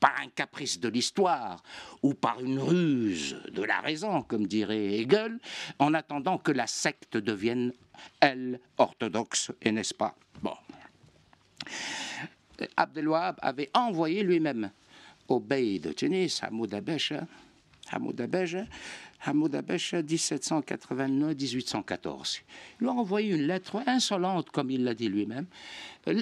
par 0.01 0.15
un 0.21 0.29
caprice 0.29 0.81
de 0.81 0.89
l'histoire 0.89 1.63
ou 2.03 2.15
par 2.15 2.41
une 2.41 2.59
ruse 2.59 3.37
de 3.53 3.63
la 3.63 3.81
raison, 3.81 4.23
comme 4.23 4.47
dirait 4.47 5.01
Hegel, 5.01 5.39
en 5.79 5.95
attendant 5.95 6.39
que 6.39 6.53
la 6.53 6.67
secte 6.67 7.17
devienne, 7.17 7.73
elle, 8.21 8.61
orthodoxe, 8.77 9.53
et 9.63 9.73
n'est-ce 9.73 9.95
pas? 9.95 10.15
Bon. 10.43 10.55
Abdelwahab 12.77 13.37
avait 13.41 13.71
envoyé 13.75 14.23
lui-même 14.23 14.71
au 15.29 15.41
bey 15.41 15.79
de 15.79 15.93
Tunis, 15.93 16.43
Hamoud 16.43 16.75
Abesh, 16.75 17.15
Hamoud 17.91 18.21
Abesh, 18.21 18.57
Hamoud 19.25 19.55
1789-1814. 19.55 22.43
Il 22.81 22.85
lui 22.85 22.89
a 22.89 22.93
envoyé 22.93 23.35
une 23.35 23.47
lettre 23.47 23.83
insolente, 23.87 24.51
comme 24.51 24.71
il 24.71 24.85
l'a 24.85 24.95
dit 24.95 25.09
lui-même, 25.09 25.47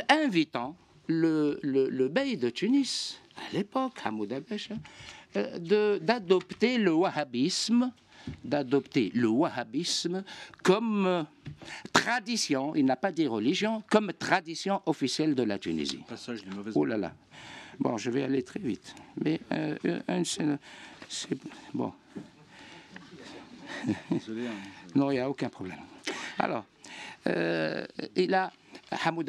invitant 0.08 0.76
le, 1.06 1.60
le, 1.62 1.88
le 1.88 2.08
bey 2.08 2.36
de 2.36 2.50
Tunis 2.50 3.20
à 3.36 3.52
l'époque, 3.52 3.94
Hamoud 4.04 4.32
Abesh, 4.32 4.70
euh, 5.36 5.98
d'adopter 5.98 6.78
le 6.78 6.92
wahhabisme 6.92 7.92
d'adopter 8.44 9.10
le 9.14 9.28
wahhabisme 9.28 10.24
comme 10.62 11.06
euh, 11.06 11.22
tradition, 11.92 12.74
il 12.74 12.84
n'a 12.84 12.96
pas 12.96 13.12
dit 13.12 13.26
religion, 13.26 13.82
comme 13.88 14.12
tradition 14.12 14.82
officielle 14.86 15.34
de 15.34 15.42
la 15.42 15.58
Tunisie. 15.58 16.02
Passage 16.08 16.40
Oh 16.74 16.84
là 16.84 16.96
là. 16.96 17.12
Bon, 17.78 17.96
je 17.96 18.10
vais 18.10 18.22
aller 18.22 18.42
très 18.42 18.60
vite. 18.60 18.94
Mais 19.22 19.40
euh, 19.52 19.76
c'est 21.08 21.38
bon. 21.74 21.92
Désolé, 24.10 24.46
hein. 24.46 24.52
non, 24.94 25.10
il 25.10 25.14
n'y 25.14 25.20
a 25.20 25.28
aucun 25.28 25.48
problème. 25.48 25.78
Alors, 26.38 26.64
euh, 27.26 27.84
il 28.14 28.32
a 28.34 28.52
Hamoud 29.04 29.28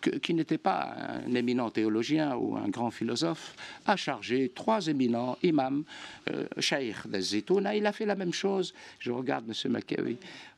Qui 0.00 0.32
n'était 0.32 0.58
pas 0.58 0.94
un 1.26 1.34
éminent 1.34 1.70
théologien 1.70 2.36
ou 2.36 2.56
un 2.56 2.68
grand 2.68 2.92
philosophe, 2.92 3.56
a 3.84 3.96
chargé 3.96 4.52
trois 4.54 4.86
éminents 4.86 5.36
imams, 5.42 5.82
euh, 6.30 6.46
Shaykh 6.58 7.08
d'Azitouna. 7.08 7.74
Il 7.74 7.84
a 7.84 7.92
fait 7.92 8.06
la 8.06 8.14
même 8.14 8.32
chose. 8.32 8.74
Je 9.00 9.10
regarde 9.10 9.44
M. 9.48 9.72
McKeowy 9.72 10.16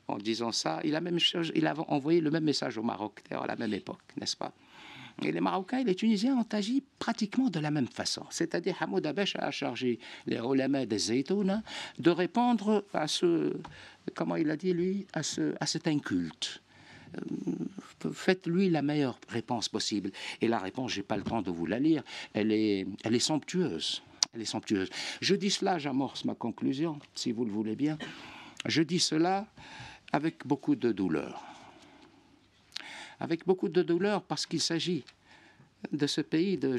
en 0.09 0.19
disant 0.19 0.53
ça. 0.53 0.81
Il 0.85 0.95
a, 0.95 1.75
envoyé 1.89 2.21
le 2.21 2.31
même 2.31 2.45
message 2.45 2.77
au 2.77 2.83
Maroc, 2.83 3.23
à 3.31 3.47
la 3.47 3.57
même 3.57 3.73
époque, 3.73 4.03
n'est-ce 4.19 4.37
pas? 4.37 4.53
Et 5.23 5.33
les 5.33 5.41
Marocains 5.41 5.79
et 5.79 5.85
les 5.85 5.95
Tunisiens 5.95 6.37
ont 6.37 6.47
agi 6.53 6.83
pratiquement 6.99 7.51
de 7.51 7.61
la 7.61 7.71
même 7.71 7.89
façon. 7.89 8.25
C'est-à-dire, 8.31 8.77
Hamoud 8.81 9.07
Abesh 9.07 9.37
a 9.37 9.51
chargé 9.51 9.99
les 10.27 10.39
ulama 10.39 10.87
des 10.87 10.99
Zaytouna 10.99 11.63
de 11.99 12.11
répondre 12.11 12.85
à 12.95 13.07
ce, 13.07 13.55
comment 14.15 14.37
il 14.37 14.51
a 14.51 14.57
dit 14.57 14.73
lui, 14.73 15.07
à, 15.13 15.23
ce, 15.23 15.55
à 15.61 15.67
cet 15.67 15.87
inculte. 15.89 16.63
Faites-lui 18.13 18.71
la 18.71 18.83
meilleure 18.83 19.19
réponse 19.29 19.69
possible. 19.69 20.11
Et 20.41 20.49
la 20.49 20.59
réponse, 20.59 20.93
j'ai 20.93 21.03
pas 21.03 21.17
le 21.17 21.23
temps 21.23 21.43
de 21.43 21.51
vous 21.51 21.67
la 21.67 21.79
lire, 21.79 22.03
elle 22.35 22.53
est, 22.53 23.19
somptueuse. 23.19 24.03
Elle 24.35 24.43
est 24.43 24.47
somptueuse. 24.47 24.91
Je 25.21 25.35
dis 25.35 25.51
cela, 25.51 25.79
j'amorce 25.79 26.25
ma 26.25 26.35
conclusion, 26.35 26.99
si 27.15 27.33
vous 27.33 27.45
le 27.45 27.51
voulez 27.51 27.77
bien. 27.77 27.99
Je 28.67 28.83
dis 28.83 29.01
cela 29.01 29.47
avec 30.13 30.47
beaucoup 30.47 30.77
de 30.77 30.93
douleur 30.93 31.43
avec 33.21 33.47
beaucoup 33.47 33.69
de 33.69 33.83
douleur 33.83 34.23
parce 34.23 34.47
qu'il 34.47 34.61
s'agit 34.61 35.05
de 35.93 36.07
ce 36.07 36.23
pays 36.23 36.57
de, 36.57 36.77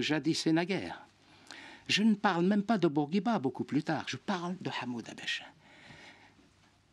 jadis 0.00 0.46
et 0.46 0.52
naguère. 0.52 1.06
Je 1.86 2.02
ne 2.02 2.14
parle 2.14 2.46
même 2.46 2.62
pas 2.62 2.78
de 2.78 2.88
Bourguiba 2.88 3.38
beaucoup 3.38 3.64
plus 3.64 3.82
tard, 3.82 4.04
je 4.08 4.16
parle 4.16 4.56
de 4.60 4.70
Hamoud 4.80 5.08
Abesh. 5.08 5.44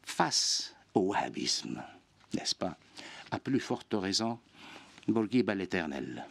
Face 0.04 0.76
au 0.94 1.08
wahhabisme, 1.08 1.82
n'est-ce 2.34 2.56
pas? 2.56 2.78
À 3.32 3.40
plus 3.40 3.62
forte 3.62 3.94
raison, 3.94 4.40
Bourguiba 5.08 5.56
l'éternel. 5.56 6.26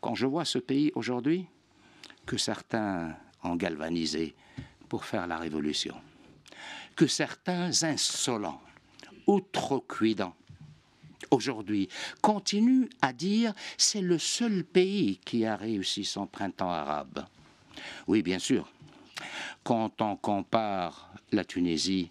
Quand 0.00 0.14
je 0.14 0.26
vois 0.26 0.44
ce 0.44 0.58
pays 0.58 0.92
aujourd'hui, 0.94 1.46
que 2.26 2.36
certains 2.36 3.16
ont 3.42 3.56
galvanisé 3.56 4.34
pour 4.88 5.04
faire 5.04 5.26
la 5.26 5.38
révolution, 5.38 5.96
que 6.94 7.06
certains 7.06 7.70
insolents, 7.84 8.60
outrecuidants, 9.26 10.34
aujourd'hui 11.30 11.88
continue 12.20 12.90
à 13.00 13.12
dire 13.12 13.54
c'est 13.78 14.02
le 14.02 14.18
seul 14.18 14.64
pays 14.64 15.18
qui 15.24 15.46
a 15.46 15.56
réussi 15.56 16.04
son 16.04 16.26
printemps 16.26 16.70
arabe. 16.70 17.24
Oui, 18.06 18.22
bien 18.22 18.38
sûr. 18.38 18.70
Quand 19.64 20.02
on 20.02 20.16
compare 20.16 21.14
la 21.30 21.44
Tunisie 21.44 22.10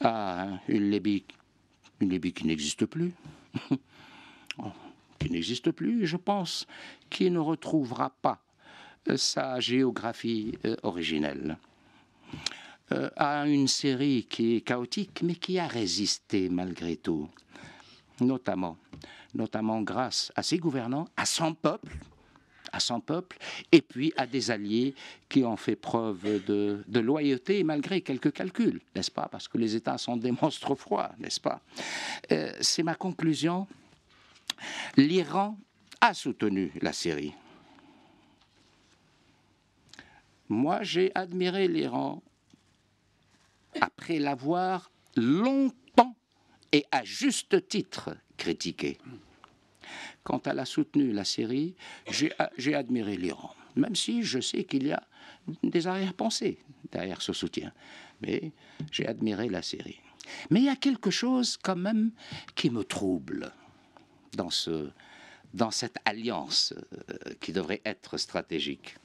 à 0.00 0.48
une 0.68 0.90
Libye, 0.90 1.24
une 2.02 2.10
Libye 2.10 2.32
qui 2.32 2.46
n'existe 2.46 2.84
plus, 2.84 3.12
qui 5.18 5.30
n'existe 5.30 5.70
plus, 5.70 6.06
je 6.06 6.16
pense, 6.16 6.66
qui 7.08 7.30
ne 7.30 7.38
retrouvera 7.38 8.10
pas 8.10 8.42
sa 9.16 9.60
géographie 9.60 10.58
euh, 10.64 10.76
originelle. 10.82 11.56
Euh, 12.92 13.08
à 13.16 13.46
une 13.46 13.68
série 13.68 14.26
qui 14.28 14.56
est 14.56 14.60
chaotique, 14.60 15.22
mais 15.22 15.34
qui 15.34 15.58
a 15.58 15.66
résisté 15.66 16.48
malgré 16.48 16.96
tout. 16.96 17.28
Notamment 18.20 18.76
grâce 19.80 20.30
à 20.36 20.42
ses 20.42 20.58
gouvernants, 20.58 21.08
à 21.16 21.24
son 21.24 21.54
peuple, 21.54 21.96
à 22.72 22.80
son 22.80 23.00
peuple, 23.00 23.38
et 23.70 23.82
puis 23.82 24.12
à 24.16 24.26
des 24.26 24.50
alliés 24.50 24.94
qui 25.28 25.44
ont 25.44 25.56
fait 25.56 25.76
preuve 25.76 26.44
de, 26.44 27.00
loyauté 27.00 27.64
malgré 27.64 28.00
quelques 28.00 28.32
calculs, 28.32 28.80
n'est-ce 28.96 29.10
pas? 29.10 29.28
Parce 29.30 29.48
que 29.48 29.58
les 29.58 29.76
États 29.76 29.98
sont 29.98 30.16
des 30.16 30.32
monstres 30.42 30.74
froids, 30.74 31.12
n'est-ce 31.18 31.40
pas? 31.40 31.60
Euh, 32.32 32.52
C'est 32.60 32.82
ma 32.82 32.94
conclusion. 32.94 33.66
L'Iran 34.96 35.58
a 36.00 36.14
soutenu 36.14 36.72
la 36.80 36.92
Syrie. 36.92 37.34
Moi, 40.48 40.82
j'ai 40.82 41.12
admiré 41.14 41.68
l'Iran 41.68 42.22
après 43.80 44.18
l'avoir 44.18 44.90
longtemps 45.16 46.14
et 46.72 46.84
à 46.90 47.04
juste 47.04 47.68
titre 47.68 48.16
critiqué. 48.36 48.98
Quand 50.22 50.46
elle 50.46 50.58
a 50.58 50.64
soutenu 50.64 51.12
la 51.12 51.24
Syrie, 51.24 51.74
j'ai 52.10 52.74
admiré 52.74 53.16
l'Iran, 53.16 53.54
même 53.76 53.96
si 53.96 54.22
je 54.22 54.40
sais 54.40 54.64
qu'il 54.64 54.86
y 54.86 54.92
a 54.92 55.02
des 55.62 55.86
arrière-pensées 55.86 56.58
derrière 56.90 57.22
ce 57.22 57.32
soutien. 57.32 57.72
Mais 58.20 58.52
j'ai 58.90 59.06
admiré 59.06 59.48
la 59.48 59.62
Syrie. 59.62 60.00
Mais 60.50 60.60
il 60.60 60.66
y 60.66 60.70
a 60.70 60.76
quelque 60.76 61.10
chose 61.10 61.56
quand 61.56 61.76
même 61.76 62.12
qui 62.54 62.70
me 62.70 62.84
trouble 62.84 63.52
dans, 64.34 64.50
ce, 64.50 64.90
dans 65.52 65.70
cette 65.70 65.96
alliance 66.04 66.74
euh, 67.10 67.34
qui 67.40 67.52
devrait 67.52 67.82
être 67.84 68.16
stratégique. 68.18 68.96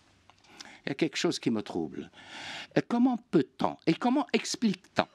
Il 0.85 0.89
y 0.89 0.91
a 0.91 0.95
quelque 0.95 1.17
chose 1.17 1.39
qui 1.39 1.49
me 1.49 1.61
trouble. 1.61 2.09
Comment 2.87 3.17
peut-on 3.31 3.75
et 3.87 3.93
comment 3.93 4.27
explique-t-on 4.31 5.07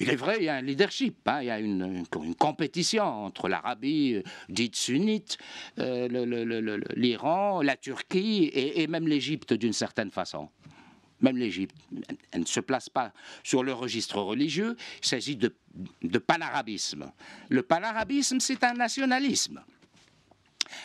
il 0.00 0.10
est 0.10 0.16
vrai, 0.16 0.38
il 0.38 0.44
y 0.44 0.48
a 0.48 0.56
un 0.56 0.62
leadership, 0.62 1.16
hein, 1.26 1.40
il 1.42 1.46
y 1.46 1.50
a 1.50 1.58
une, 1.58 2.04
compétition 2.38 3.04
entre 3.04 3.48
l'Arabie 3.48 4.14
euh, 4.14 4.22
dite 4.48 4.76
sunnite, 4.76 5.38
euh, 5.78 6.86
l'Iran, 6.96 7.62
la 7.62 7.76
Turquie 7.76 8.50
et, 8.52 8.86
même 8.86 9.06
l'Égypte 9.06 9.52
d'une 9.52 9.72
certaine 9.72 10.10
façon. 10.10 10.48
Même 11.20 11.36
l'Égypte, 11.38 11.76
elle 12.32 12.40
ne 12.40 12.46
se 12.46 12.60
place 12.60 12.88
pas 12.88 13.12
sur 13.42 13.62
le 13.62 13.72
registre 13.72 14.20
religieux, 14.20 14.76
il 15.02 15.06
s'agit 15.06 15.36
de, 15.36 15.54
de 16.02 16.18
panarabisme. 16.18 17.10
Le 17.48 17.62
panarabisme, 17.62 18.40
c'est 18.40 18.62
un 18.64 18.74
nationalisme. 18.74 19.62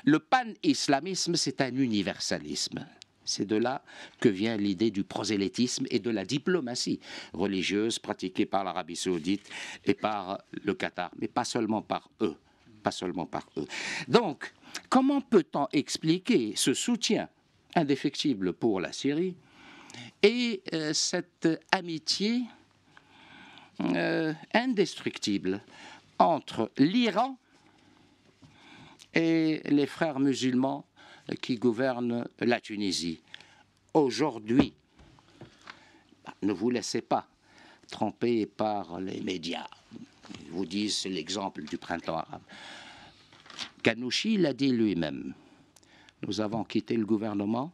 Le 0.05 0.19
pan-islamisme, 0.19 1.35
c'est 1.35 1.61
un 1.61 1.75
universalisme. 1.75 2.85
C'est 3.29 3.45
de 3.45 3.55
là 3.55 3.83
que 4.19 4.27
vient 4.27 4.57
l'idée 4.57 4.89
du 4.89 5.03
prosélytisme 5.03 5.85
et 5.91 5.99
de 5.99 6.09
la 6.09 6.25
diplomatie 6.25 6.99
religieuse 7.33 7.99
pratiquée 7.99 8.47
par 8.47 8.63
l'Arabie 8.63 8.95
saoudite 8.95 9.47
et 9.85 9.93
par 9.93 10.41
le 10.51 10.73
Qatar, 10.73 11.11
mais 11.19 11.27
pas 11.27 11.45
seulement 11.45 11.83
par 11.83 12.09
eux. 12.21 12.35
Pas 12.81 12.91
seulement 12.91 13.27
par 13.27 13.47
eux. 13.57 13.67
Donc, 14.07 14.51
comment 14.89 15.21
peut-on 15.21 15.67
expliquer 15.73 16.53
ce 16.55 16.73
soutien 16.73 17.29
indéfectible 17.75 18.53
pour 18.53 18.81
la 18.81 18.91
Syrie 18.91 19.35
et 20.23 20.63
euh, 20.73 20.93
cette 20.93 21.47
amitié 21.71 22.41
euh, 23.81 24.33
indestructible 24.55 25.61
entre 26.17 26.71
l'Iran 26.77 27.37
et 29.13 29.61
les 29.65 29.85
frères 29.85 30.19
musulmans 30.19 30.88
qui 31.35 31.55
gouverne 31.55 32.27
la 32.39 32.59
Tunisie. 32.59 33.21
Aujourd'hui, 33.93 34.73
bah, 36.25 36.33
ne 36.41 36.53
vous 36.53 36.69
laissez 36.69 37.01
pas 37.01 37.27
tromper 37.89 38.45
par 38.45 38.99
les 38.99 39.21
médias. 39.21 39.67
Ils 40.41 40.51
vous 40.51 40.65
disent 40.65 41.05
l'exemple 41.05 41.63
du 41.63 41.77
printemps 41.77 42.17
arabe. 42.17 42.41
Kanouchi 43.83 44.37
l'a 44.37 44.53
dit 44.53 44.71
lui-même. 44.71 45.33
Nous 46.27 46.41
avons 46.41 46.63
quitté 46.63 46.95
le 46.95 47.05
gouvernement, 47.05 47.71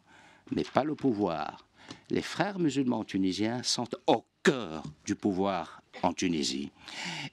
mais 0.51 0.63
pas 0.63 0.83
le 0.83 0.95
pouvoir. 0.95 1.65
Les 2.09 2.21
frères 2.21 2.59
musulmans 2.59 3.03
tunisiens 3.03 3.63
sont 3.63 3.87
au 4.07 4.25
cœur 4.43 4.83
du 5.05 5.15
pouvoir 5.15 5.81
en 6.03 6.13
Tunisie. 6.13 6.71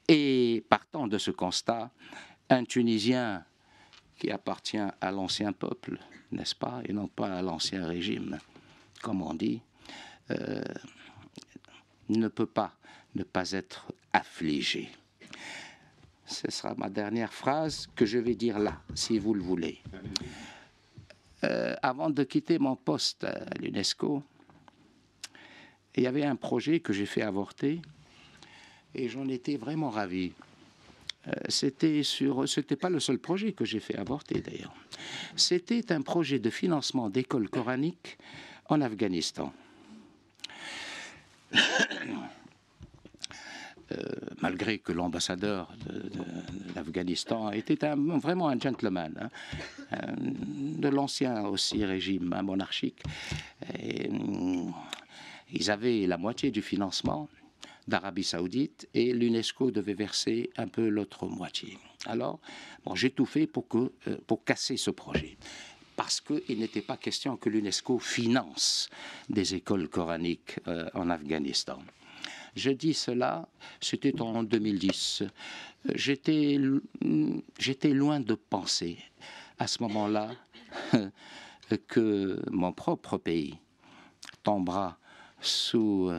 Et 0.08 0.64
partant 0.68 1.06
de 1.06 1.18
ce 1.18 1.30
constat, 1.30 1.90
un 2.48 2.64
Tunisien 2.64 3.44
qui 4.22 4.30
appartient 4.30 4.78
à 4.78 5.10
l'ancien 5.10 5.52
peuple, 5.52 5.98
n'est-ce 6.30 6.54
pas, 6.54 6.80
et 6.84 6.92
non 6.92 7.08
pas 7.08 7.34
à 7.38 7.42
l'ancien 7.42 7.84
régime, 7.84 8.38
comme 9.02 9.20
on 9.20 9.34
dit, 9.34 9.60
euh, 10.30 10.62
ne 12.08 12.28
peut 12.28 12.46
pas 12.46 12.72
ne 13.16 13.24
pas 13.24 13.50
être 13.50 13.92
affligé. 14.12 14.88
Ce 16.24 16.48
sera 16.52 16.72
ma 16.76 16.88
dernière 16.88 17.32
phrase 17.32 17.88
que 17.96 18.06
je 18.06 18.18
vais 18.18 18.36
dire 18.36 18.60
là, 18.60 18.80
si 18.94 19.18
vous 19.18 19.34
le 19.34 19.42
voulez. 19.42 19.80
Euh, 21.42 21.74
avant 21.82 22.08
de 22.08 22.22
quitter 22.22 22.60
mon 22.60 22.76
poste 22.76 23.24
à 23.24 23.42
l'UNESCO, 23.58 24.22
il 25.96 26.04
y 26.04 26.06
avait 26.06 26.24
un 26.24 26.36
projet 26.36 26.78
que 26.78 26.92
j'ai 26.92 27.06
fait 27.06 27.22
avorter 27.22 27.82
et 28.94 29.08
j'en 29.08 29.26
étais 29.26 29.56
vraiment 29.56 29.90
ravi. 29.90 30.32
Euh, 31.28 31.32
c'était 31.48 32.02
sur, 32.02 32.48
c'était 32.48 32.76
pas 32.76 32.90
le 32.90 32.98
seul 33.00 33.18
projet 33.18 33.52
que 33.52 33.64
j'ai 33.64 33.80
fait 33.80 33.96
avorter 33.96 34.40
d'ailleurs. 34.40 34.74
C'était 35.36 35.92
un 35.92 36.02
projet 36.02 36.38
de 36.38 36.50
financement 36.50 37.10
d'écoles 37.10 37.48
coraniques 37.48 38.18
en 38.68 38.80
Afghanistan. 38.80 39.52
Euh, 43.92 43.96
malgré 44.40 44.78
que 44.78 44.90
l'ambassadeur 44.92 45.70
de, 45.86 46.10
l'Afghanistan 46.74 47.52
était 47.52 47.78
vraiment 47.96 48.48
un 48.48 48.58
gentleman, 48.58 49.12
hein, 49.20 49.28
euh, 49.92 49.98
de 50.16 50.88
l'ancien 50.88 51.44
aussi 51.44 51.84
régime 51.84 52.34
monarchique. 52.42 53.02
ils 55.52 55.70
avaient 55.70 56.06
la 56.06 56.16
moitié 56.16 56.50
du 56.50 56.62
financement 56.62 57.28
d'Arabie 57.88 58.24
Saoudite 58.24 58.88
et 58.94 59.12
l'UNESCO 59.12 59.70
devait 59.70 59.94
verser 59.94 60.50
un 60.56 60.68
peu 60.68 60.88
l'autre 60.88 61.26
moitié. 61.26 61.78
Alors, 62.06 62.40
bon, 62.84 62.94
j'ai 62.94 63.10
tout 63.10 63.26
fait 63.26 63.46
pour, 63.46 63.68
que, 63.68 63.92
euh, 64.08 64.18
pour 64.26 64.44
casser 64.44 64.76
ce 64.76 64.90
projet. 64.90 65.36
Parce 65.96 66.20
qu'il 66.20 66.58
n'était 66.58 66.82
pas 66.82 66.96
question 66.96 67.36
que 67.36 67.48
l'UNESCO 67.48 67.98
finance 67.98 68.88
des 69.28 69.54
écoles 69.54 69.88
coraniques 69.88 70.58
euh, 70.66 70.88
en 70.94 71.10
Afghanistan. 71.10 71.78
Je 72.54 72.70
dis 72.70 72.94
cela, 72.94 73.48
c'était 73.80 74.20
en 74.20 74.42
2010. 74.42 75.24
J'étais, 75.94 76.58
j'étais 77.58 77.90
loin 77.90 78.20
de 78.20 78.34
penser 78.34 78.98
à 79.58 79.66
ce 79.66 79.82
moment-là 79.82 80.30
que 81.88 82.42
mon 82.50 82.72
propre 82.72 83.16
pays 83.16 83.58
tombera 84.42 84.98
sous 85.40 86.10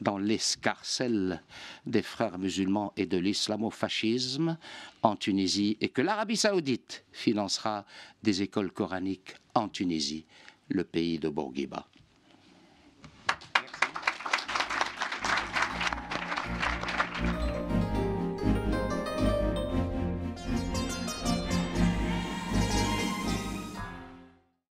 dans 0.00 0.18
l'escarcelle 0.18 1.42
des 1.86 2.02
frères 2.02 2.38
musulmans 2.38 2.92
et 2.96 3.06
de 3.06 3.18
l'islamo-fascisme 3.18 4.58
en 5.02 5.16
Tunisie 5.16 5.76
et 5.80 5.88
que 5.88 6.02
l'Arabie 6.02 6.36
saoudite 6.36 7.04
financera 7.12 7.84
des 8.22 8.42
écoles 8.42 8.72
coraniques 8.72 9.36
en 9.54 9.68
Tunisie, 9.68 10.26
le 10.68 10.84
pays 10.84 11.18
de 11.18 11.28
Bourguiba. 11.28 11.86